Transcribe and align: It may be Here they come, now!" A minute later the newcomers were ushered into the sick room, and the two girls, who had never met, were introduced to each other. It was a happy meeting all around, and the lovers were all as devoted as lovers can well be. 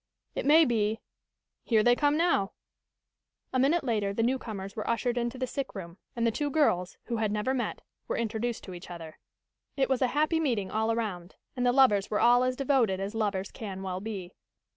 It 0.33 0.47
may 0.47 0.65
be 0.65 0.99
Here 1.63 1.83
they 1.83 1.95
come, 1.95 2.17
now!" 2.17 2.53
A 3.53 3.59
minute 3.59 3.83
later 3.83 4.15
the 4.15 4.23
newcomers 4.23 4.75
were 4.75 4.89
ushered 4.89 5.15
into 5.15 5.37
the 5.37 5.45
sick 5.45 5.75
room, 5.75 5.99
and 6.15 6.25
the 6.25 6.31
two 6.31 6.49
girls, 6.49 6.97
who 7.03 7.17
had 7.17 7.31
never 7.31 7.53
met, 7.53 7.83
were 8.07 8.17
introduced 8.17 8.63
to 8.63 8.73
each 8.73 8.89
other. 8.89 9.19
It 9.77 9.89
was 9.89 10.01
a 10.01 10.07
happy 10.17 10.39
meeting 10.39 10.71
all 10.71 10.91
around, 10.91 11.35
and 11.55 11.67
the 11.67 11.71
lovers 11.71 12.09
were 12.09 12.19
all 12.19 12.43
as 12.43 12.55
devoted 12.55 12.99
as 12.99 13.13
lovers 13.13 13.51
can 13.51 13.83
well 13.83 13.99
be. 14.01 14.31